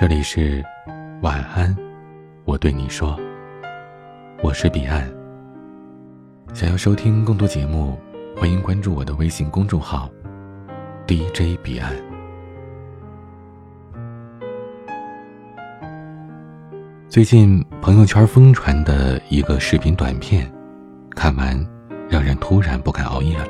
[0.00, 0.64] 这里是
[1.20, 1.76] 晚安，
[2.46, 3.20] 我对你说，
[4.42, 5.06] 我是彼岸。
[6.54, 8.00] 想要收听更多节目，
[8.34, 10.08] 欢迎关注我的微信公众号
[11.06, 11.94] DJ 彼岸。
[17.10, 20.50] 最近朋友圈疯传的一个视频短片，
[21.10, 21.62] 看完
[22.08, 23.48] 让人突然不敢熬夜了。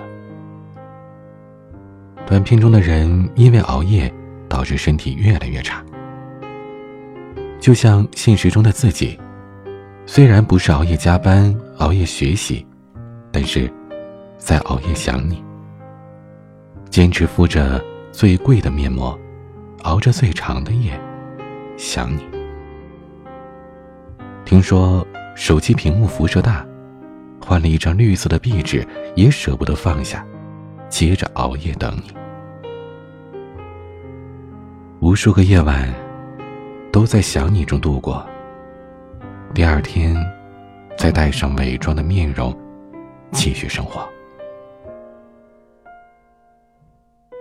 [2.27, 4.13] 短片中的人因为熬夜
[4.49, 5.81] 导致身体越来越差。
[7.61, 9.21] 就像现实中的自己，
[10.07, 12.67] 虽然不是熬夜加班、熬夜学习，
[13.31, 13.71] 但是
[14.39, 15.45] 在熬夜想你。
[16.89, 19.17] 坚持敷着最贵的面膜，
[19.83, 20.99] 熬着最长的夜，
[21.77, 22.21] 想你。
[24.47, 25.07] 听说
[25.37, 26.67] 手机屏幕辐射大，
[27.41, 28.85] 换了一张绿色的壁纸
[29.15, 30.27] 也舍不得放下，
[30.89, 32.11] 接着熬夜等你。
[35.01, 36.10] 无数个夜晚。
[36.93, 38.27] 都在想你中度过。
[39.55, 40.17] 第二天，
[40.97, 42.57] 再带上伪装的面容，
[43.31, 44.09] 继续生活。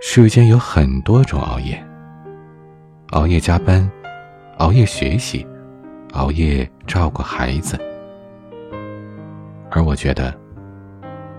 [0.00, 1.84] 世间有很多种熬夜：
[3.10, 3.88] 熬夜加班，
[4.58, 5.46] 熬夜学习，
[6.12, 7.78] 熬夜照顾孩子。
[9.70, 10.32] 而我觉得，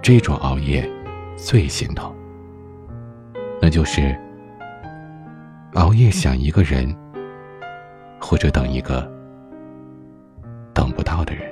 [0.01, 0.89] 这种熬夜
[1.35, 2.13] 最心痛，
[3.61, 4.17] 那就是
[5.73, 6.93] 熬夜想一个人。
[8.21, 9.09] 或者等一个
[10.73, 11.51] 等不到的人。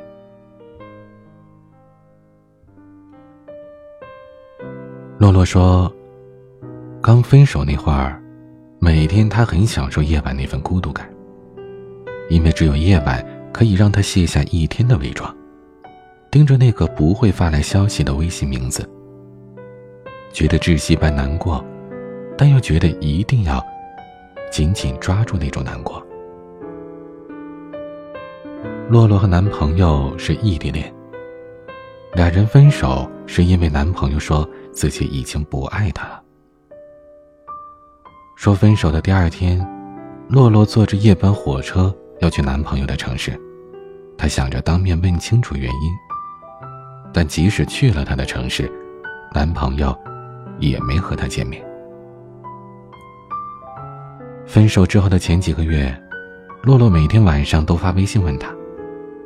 [5.18, 5.94] 洛洛说，
[7.02, 8.22] 刚分手那会儿，
[8.80, 11.10] 每天他很享受夜晚那份孤独感，
[12.30, 15.36] 因为只有夜晚可以让他卸下一天的伪装，
[16.32, 18.90] 盯着那个不会发来消息的微信名字，
[20.32, 21.62] 觉得窒息般难过，
[22.38, 23.62] 但又觉得一定要
[24.50, 26.02] 紧紧抓住那种难过。
[28.90, 30.92] 洛洛和男朋友是异地恋。
[32.16, 36.20] 俩人分手是因为男朋友说自己已经不爱她了。
[38.36, 39.64] 说分手的第二天，
[40.28, 43.40] 洛洛坐着夜班火车要去男朋友的城市，
[44.18, 45.92] 她想着当面问清楚原因。
[47.14, 48.72] 但即使去了他的城市，
[49.36, 49.96] 男朋友
[50.58, 51.64] 也没和她见面。
[54.48, 55.96] 分手之后的前几个月，
[56.64, 58.52] 洛洛每天晚上都发微信问他。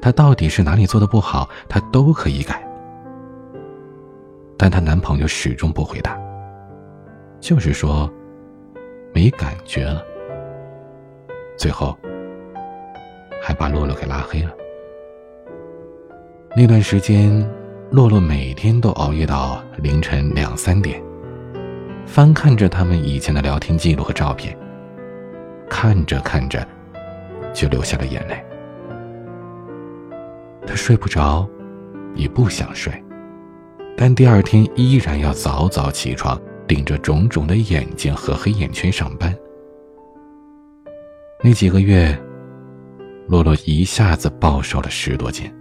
[0.04, 2.62] 她到底是哪里做的不好，她都可以改，
[4.58, 6.20] 但她男朋友始终不回答，
[7.40, 8.12] 就是说
[9.14, 10.04] 没感觉了。
[11.58, 11.98] 最后
[13.42, 14.52] 还把洛洛给拉黑了。
[16.54, 17.50] 那段时间，
[17.90, 21.02] 洛洛每天都熬夜到凌晨两三点，
[22.06, 24.54] 翻看着他们以前的聊天记录和照片，
[25.70, 26.68] 看着看着
[27.54, 28.44] 就流下了眼泪。
[30.66, 31.48] 他睡不着，
[32.16, 32.92] 也不想睡，
[33.98, 39.36] 但第二天依然要早早起床，顶着肿肿的眼睛和黑眼圈上班。
[41.44, 42.18] 那几个月，
[43.28, 45.52] 洛洛一下子暴瘦了十多斤。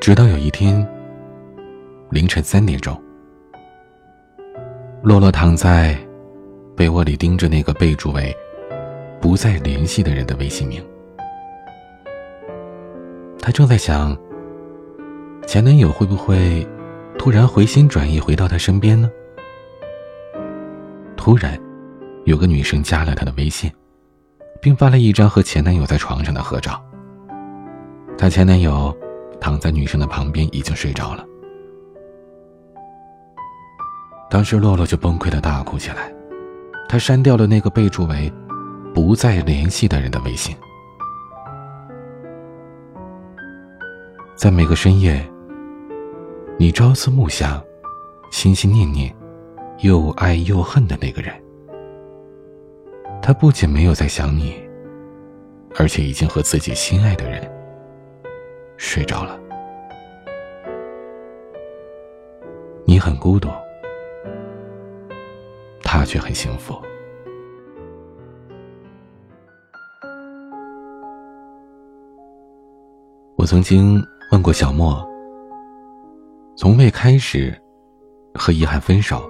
[0.00, 0.86] 直到有一天，
[2.10, 2.98] 凌晨三点钟，
[5.02, 5.98] 洛洛躺在
[6.76, 8.34] 被窝里，盯着那个备注为。
[9.24, 10.84] 不再联系的人的微信名，
[13.40, 14.14] 她正在想，
[15.46, 16.68] 前男友会不会
[17.18, 19.10] 突然回心转意回到她身边呢？
[21.16, 21.58] 突然，
[22.26, 23.72] 有个女生加了她的微信，
[24.60, 26.78] 并发了一张和前男友在床上的合照。
[28.18, 28.94] 她前男友
[29.40, 31.24] 躺在女生的旁边，已经睡着了。
[34.28, 36.12] 当时洛洛就崩溃的大哭起来，
[36.90, 38.30] 她删掉了那个备注为。
[38.94, 40.56] 不再联系的人的微信，
[44.36, 45.20] 在每个深夜，
[46.56, 47.60] 你朝思暮想、
[48.30, 49.12] 心心念念、
[49.80, 51.34] 又爱又恨的那个人，
[53.20, 54.54] 他不仅没有在想你，
[55.76, 57.50] 而且已经和自己心爱的人
[58.76, 59.40] 睡着了。
[62.84, 63.48] 你很孤独，
[65.82, 66.80] 他却很幸福。
[73.44, 74.02] 我曾经
[74.32, 75.06] 问过小莫
[76.56, 77.54] ：“从未开始
[78.32, 79.22] 和遗憾分手，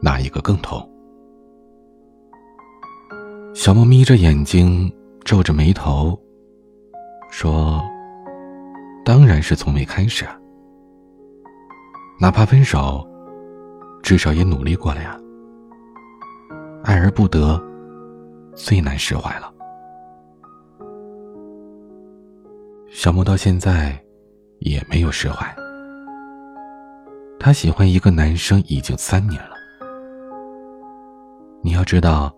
[0.00, 0.80] 哪一个更痛？”
[3.54, 4.90] 小莫眯着眼睛，
[5.22, 6.18] 皱着眉头，
[7.30, 7.78] 说
[9.04, 10.34] ：“当然是从未开始啊！
[12.18, 13.06] 哪怕分手，
[14.02, 15.14] 至少也努力过了呀。”
[16.84, 17.62] 爱而不得，
[18.54, 19.52] 最难释怀了。
[22.90, 23.98] 小莫到现在
[24.60, 25.46] 也没有释怀。
[27.38, 29.50] 他喜欢一个男生已经三年了。
[31.62, 32.34] 你要知道，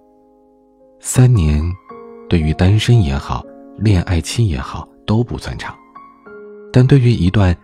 [0.98, 1.62] 三年
[2.28, 3.44] 对于单身也好，
[3.78, 5.74] 恋爱期也好都不算长，
[6.72, 7.56] 但对于一段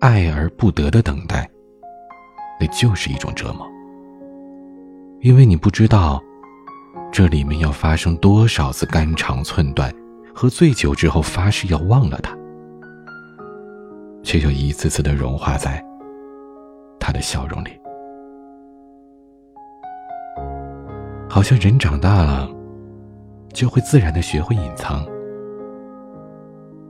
[0.00, 1.48] 爱而不得的等待，
[2.60, 3.66] 那就是一种折磨。
[5.20, 6.22] 因为你不知道，
[7.10, 9.92] 这里面要发生多少次肝肠寸断，
[10.34, 12.36] 和醉酒之后发誓要忘了他，
[14.22, 15.82] 却又一次次的融化在
[16.98, 17.70] 他的笑容里。
[21.28, 22.48] 好像人长大了，
[23.52, 25.06] 就会自然的学会隐藏。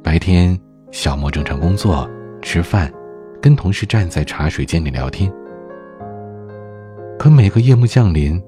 [0.03, 0.59] 白天，
[0.91, 2.09] 小莫正常工作、
[2.43, 2.93] 吃饭，
[3.41, 5.33] 跟同事站在茶水间里聊天。
[7.19, 8.43] 可每个夜幕降临，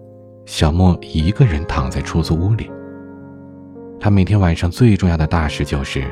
[0.45, 2.71] 小莫一个人躺在出租屋里。
[3.99, 6.05] 他每天晚上最重要的大事就是，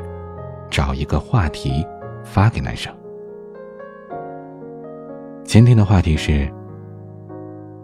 [0.71, 1.87] 找一个话题
[2.25, 2.93] 发给男生。
[5.45, 6.51] 今天的话题是：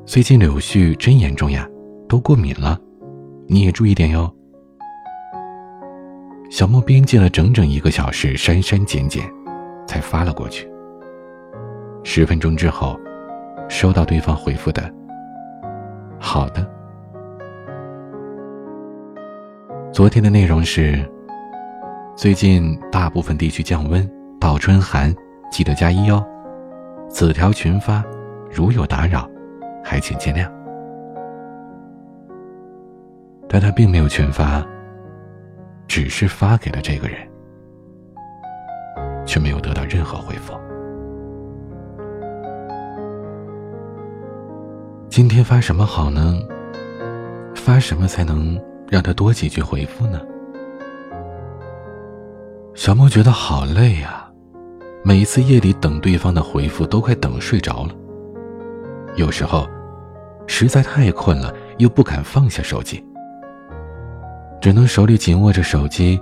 [0.05, 1.69] 最近柳絮真严重呀。
[2.09, 2.77] 都过敏了，
[3.47, 4.29] 你也注意点哟。
[6.51, 9.23] 小莫编辑了整整一个小时，删删减减，
[9.87, 10.69] 才发了过去。
[12.03, 12.99] 十分钟之后，
[13.69, 14.93] 收到对方回复的
[16.19, 16.69] “好的”。
[20.01, 21.07] 昨天的内容是：
[22.17, 24.11] 最近大部分地区降温，
[24.41, 25.15] 倒春寒，
[25.53, 26.25] 记得加衣哦。
[27.11, 28.03] 此条群发，
[28.51, 29.29] 如有打扰，
[29.85, 30.51] 还请见谅。
[33.47, 34.67] 但他并没有群发，
[35.87, 37.19] 只是发给了这个人，
[39.27, 40.55] 却没有得到任何回复。
[45.11, 46.41] 今天发什么好呢？
[47.55, 48.59] 发什么才能
[48.91, 50.21] 让他多几句回复呢？
[52.75, 54.29] 小莫觉得好累呀，
[55.05, 57.95] 每一次夜里等对方的回复，都快等睡着了。
[59.17, 59.67] 有时候，
[60.47, 63.05] 实在太困了，又不敢放下手机。
[64.61, 66.21] 只能手里紧握着手机，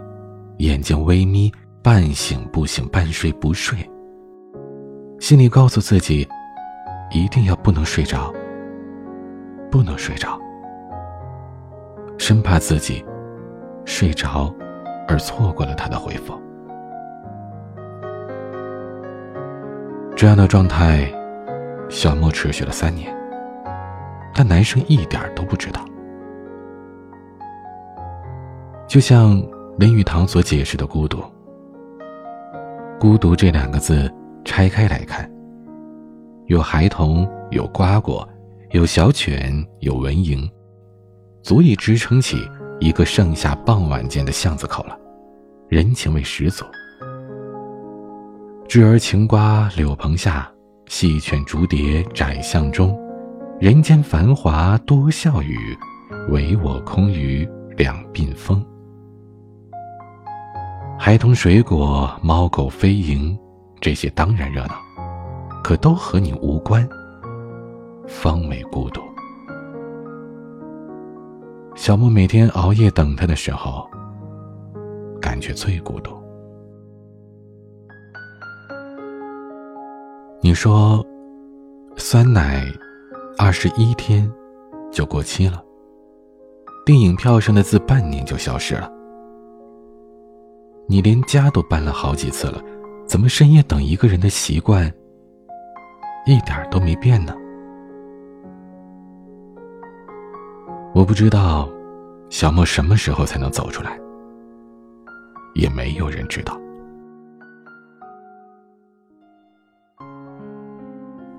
[0.59, 3.79] 眼睛微眯，半醒不醒，半睡不睡。
[5.21, 6.29] 心里告诉自己，
[7.11, 8.33] 一定要不能睡着，
[9.71, 10.39] 不能睡着，
[12.19, 13.03] 生怕自己
[13.85, 14.53] 睡着
[15.07, 16.39] 而错过了他的回复。
[20.15, 21.11] 这样的状态，
[21.89, 23.15] 小莫持续了三年，
[24.35, 25.83] 但男生一点都不知道。
[28.89, 29.41] 就像
[29.79, 31.23] 林语堂所解释的孤独，
[32.99, 34.13] 孤独这两个字
[34.45, 35.31] 拆开来看，
[36.47, 38.29] 有孩童，有瓜果，
[38.71, 40.51] 有小犬，有蚊蝇，
[41.43, 42.49] 足以支撑起
[42.81, 44.99] 一个盛夏傍晚间的巷子口了，
[45.69, 46.65] 人情味十足。
[48.69, 50.51] 枝儿晴瓜柳棚下，
[50.87, 52.99] 戏犬逐蝶窄巷中，
[53.59, 55.77] 人间繁华多笑语，
[56.29, 58.65] 唯我空余两鬓风。
[60.99, 63.35] 孩童、水果、猫狗飞蝇，
[63.81, 64.75] 这些当然热闹，
[65.65, 66.87] 可都和你无关。
[68.07, 69.01] 方为孤独。
[71.79, 73.89] 小莫每天熬夜等他的时候，
[75.21, 76.11] 感觉最孤独。
[80.41, 81.07] 你说，
[81.97, 82.67] 酸奶
[83.39, 84.29] 二十一天
[84.91, 85.63] 就过期了，
[86.85, 88.91] 电影票上的字半年就消失了。
[90.89, 92.61] 你连家都搬了好几次了，
[93.07, 94.93] 怎么深夜等一个人的习惯
[96.27, 97.33] 一点都没变呢？
[100.95, 101.69] 我不知道
[102.31, 103.99] 小莫什么时候才能走出来，
[105.55, 106.59] 也没有人知道。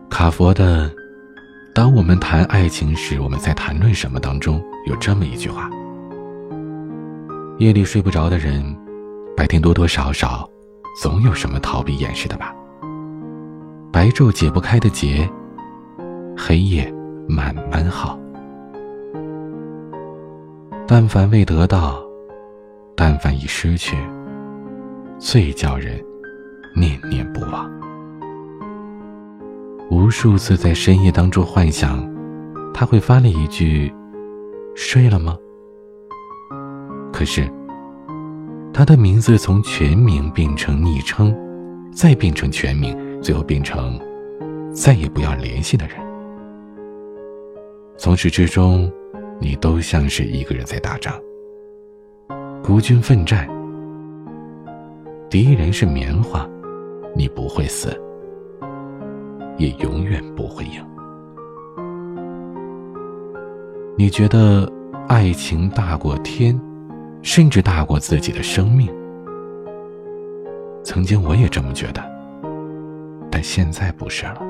[0.10, 0.90] 卡佛的
[1.74, 5.70] 《当我们谈爱情时，我们在谈论什么》当中有这么一句话：
[7.60, 8.64] 夜里睡不着的人。
[9.38, 10.46] 白天多多少少，
[11.02, 12.54] 总有什么逃避掩饰的吧。
[13.90, 15.30] 白昼解不开的结，
[16.38, 16.94] 黑夜
[17.26, 18.20] 慢慢好。
[20.92, 22.04] 但凡未得到，
[22.96, 23.96] 但凡已失去，
[25.20, 26.04] 最叫人
[26.76, 27.70] 念念不忘。
[29.92, 32.12] 无数次在深夜当中幻想，
[32.74, 33.94] 他会发了一句
[34.74, 35.38] ：“睡了吗？”
[37.14, 37.48] 可是。
[38.74, 41.36] 他的名字从全名变成昵称，
[41.94, 44.00] 再变成全名，最后变成
[44.74, 45.98] 再也不要联系的人。
[47.96, 48.92] 从始至终，
[49.40, 51.14] 你都像是一个人在打仗，
[52.64, 53.48] 孤军奋战，
[55.30, 56.48] 敌人是棉花，
[57.16, 57.90] 你不会死，
[59.58, 60.86] 也永远不会赢。
[63.98, 64.70] 你觉得
[65.08, 66.60] 爱情大过天，
[67.22, 68.94] 甚至大过自己的生命？
[70.84, 72.04] 曾经我也这么觉得，
[73.32, 74.42] 但现在不是了。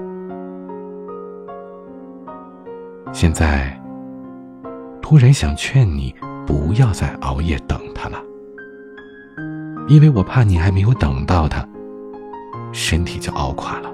[3.11, 3.75] 现在，
[5.09, 6.13] 突然想劝你
[6.45, 8.23] 不要再熬夜等他了，
[9.87, 11.67] 因为我怕你还没有等到他，
[12.71, 13.91] 身体就熬垮了。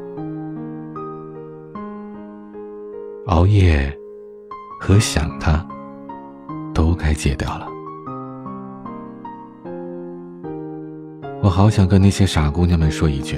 [3.28, 3.98] 熬夜
[4.78, 5.66] 和想他，
[6.74, 7.66] 都该戒掉了。
[11.42, 13.38] 我好想跟那些傻姑娘们说一句：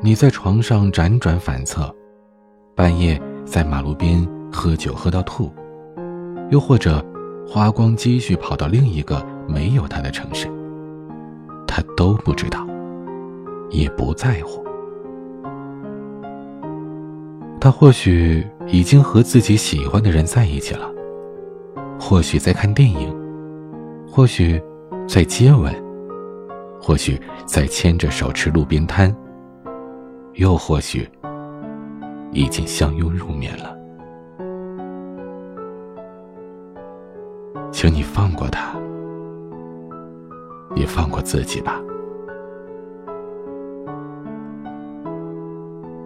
[0.00, 1.94] 你在床上辗转反侧，
[2.74, 5.48] 半夜在马路边喝酒喝到吐，
[6.52, 7.02] 又或者
[7.48, 10.46] 花光积蓄跑到另一个没有他的城市，
[11.66, 12.66] 他都不知道，
[13.70, 14.62] 也不在乎。
[17.58, 20.86] 他或许已经和自己喜欢的人在一起了，
[21.98, 23.10] 或许在看电影，
[24.06, 24.62] 或许
[25.08, 25.74] 在接吻。
[26.84, 29.14] 或许在牵着手吃路边摊，
[30.34, 31.08] 又或许
[32.32, 33.81] 已经相拥入眠了。
[37.72, 38.74] 请你放过他，
[40.76, 41.80] 也放过自己吧。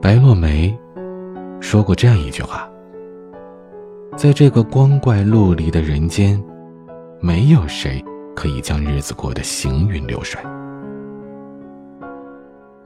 [0.00, 0.78] 白落梅
[1.61, 2.70] 说过这样一句话
[4.16, 6.42] ：“在这个光怪陆离的人间，
[7.20, 8.02] 没有谁
[8.35, 10.40] 可以将日子过得行云流水。”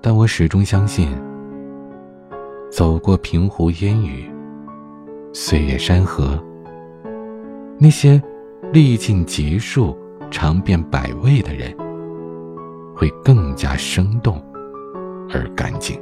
[0.01, 1.11] 但我始终相信，
[2.71, 4.31] 走过平湖烟雨、
[5.35, 6.43] 岁月山河，
[7.79, 8.21] 那些
[8.73, 9.97] 历尽劫数、
[10.31, 11.75] 尝遍百味的人，
[12.95, 14.43] 会更加生动
[15.29, 16.01] 而干净。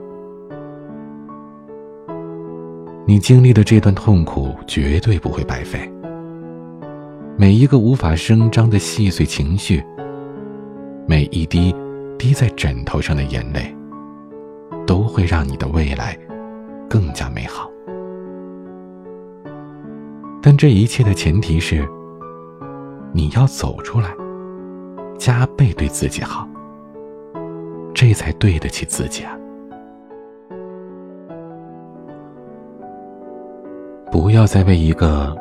[3.06, 5.90] 你经历的这段痛苦绝对不会白费。
[7.36, 9.82] 每一个无法声张的细碎情绪，
[11.06, 11.74] 每一滴
[12.18, 13.74] 滴在枕头上的眼泪。
[14.86, 16.18] 都会让你的未来
[16.88, 17.70] 更加美好，
[20.40, 21.86] 但这一切的前提是，
[23.12, 24.14] 你要走出来，
[25.18, 26.46] 加倍对自己好，
[27.94, 29.36] 这才对得起自己啊！
[34.10, 35.36] 不要再为一个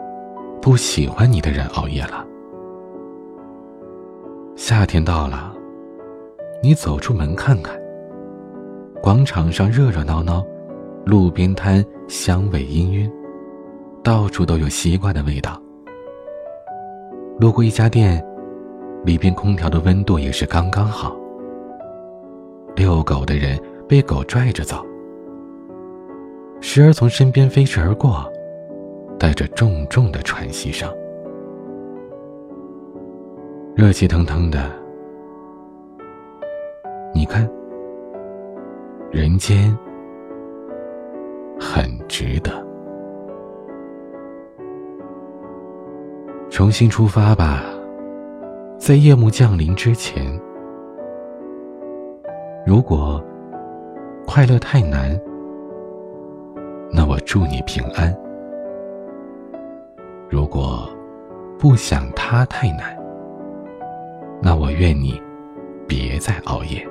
[0.61, 2.25] 不喜欢你的人熬夜了。
[4.55, 5.53] 夏天到了，
[6.61, 7.77] 你走出门看看。
[9.01, 10.43] 广场上热热闹闹，
[11.05, 13.11] 路边摊香味氤氲，
[14.03, 15.61] 到处都有西瓜的味道。
[17.39, 18.23] 路过一家店，
[19.05, 21.15] 里边空调的温度也是刚刚好。
[22.75, 24.83] 遛狗的人被狗拽着走，
[26.61, 28.27] 时而从身边飞驰而过，
[29.19, 30.91] 带着重重的喘息声。
[33.75, 34.71] 热气腾腾的，
[37.13, 37.47] 你看。
[39.09, 39.75] 人间
[41.57, 42.66] 很值得，
[46.57, 47.61] 重新出发吧，
[48.79, 50.25] 在夜幕降临之前。
[52.65, 53.23] 如果
[54.25, 55.15] 快乐太难，
[56.91, 58.11] 那我祝你平安；
[60.31, 60.89] 如果
[61.59, 62.97] 不想他太难，
[64.41, 65.21] 那我愿你
[65.87, 66.83] 别再熬夜。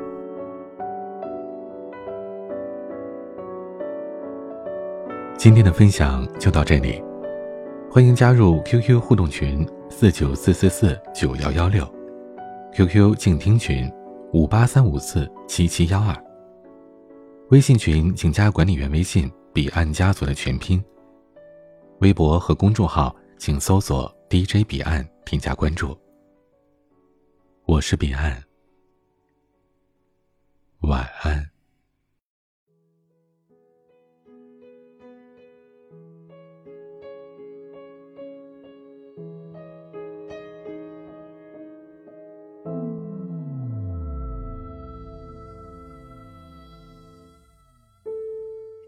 [5.37, 7.03] 今天的分享就到这里，
[7.91, 11.87] 欢迎加入 QQ 互动群四九四四四九幺幺六
[12.75, 13.91] ，QQ 静听群
[14.35, 16.15] 五八三五四七七幺二，
[17.49, 20.85] 微信群请加管理员微信彼岸家族的全拼，
[22.01, 25.97] 微博和公众号请搜索 DJ 彼岸添加关注。
[27.65, 28.43] 我是彼岸，
[30.81, 31.56] 晚安。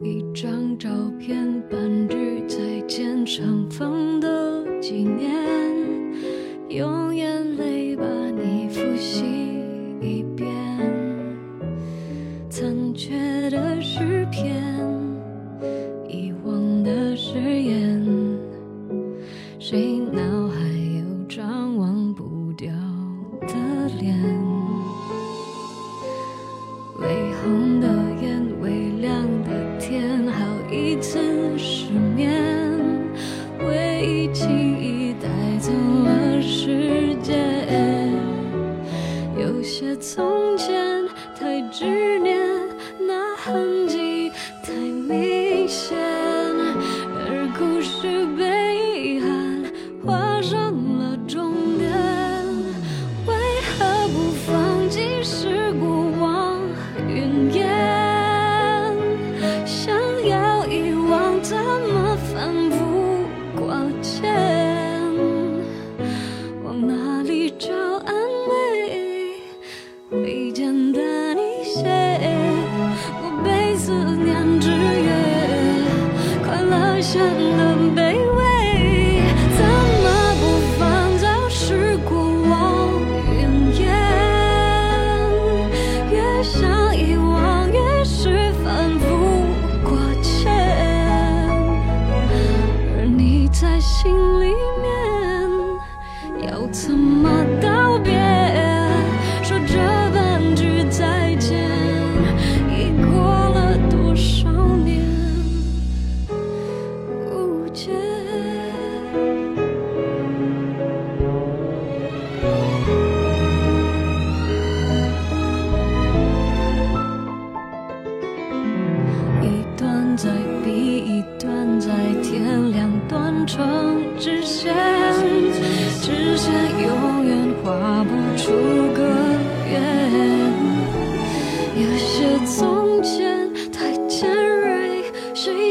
[0.00, 0.88] 一张照
[1.18, 5.28] 片，半句再见，尘封的纪念，
[6.68, 7.47] 永远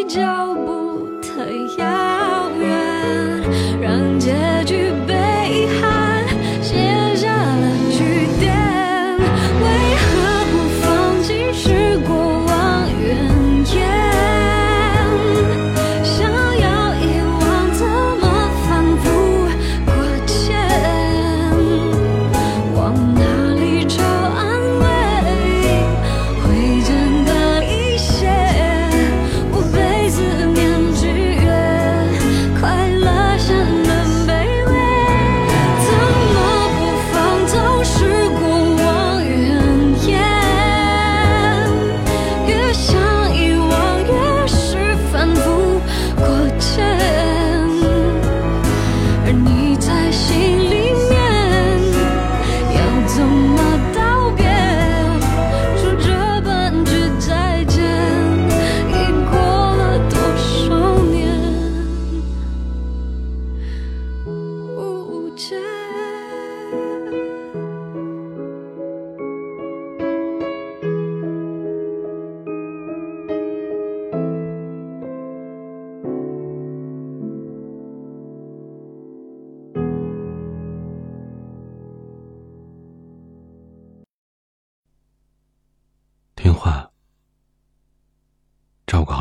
[0.08, 0.67] 脚步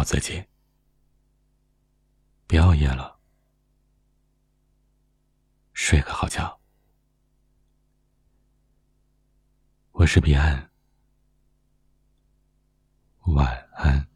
[0.07, 0.45] 自己
[2.47, 3.19] 别熬夜了，
[5.73, 6.61] 睡个好觉。
[9.91, 10.71] 我是彼岸。
[13.23, 14.07] 晚安。